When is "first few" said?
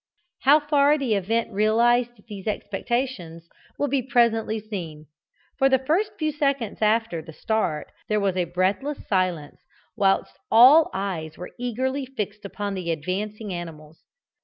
5.77-6.31